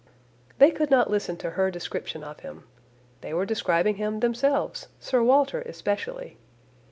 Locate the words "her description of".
1.51-2.39